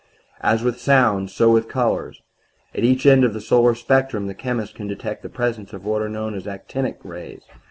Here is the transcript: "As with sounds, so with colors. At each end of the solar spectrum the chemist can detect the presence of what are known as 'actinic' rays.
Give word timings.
"As 0.41 0.63
with 0.63 0.81
sounds, 0.81 1.31
so 1.31 1.51
with 1.51 1.67
colors. 1.69 2.23
At 2.73 2.83
each 2.83 3.05
end 3.05 3.23
of 3.23 3.35
the 3.35 3.39
solar 3.39 3.75
spectrum 3.75 4.25
the 4.25 4.33
chemist 4.33 4.73
can 4.73 4.87
detect 4.87 5.21
the 5.21 5.29
presence 5.29 5.73
of 5.73 5.85
what 5.85 6.01
are 6.01 6.09
known 6.09 6.33
as 6.33 6.47
'actinic' 6.47 7.01
rays. 7.03 7.43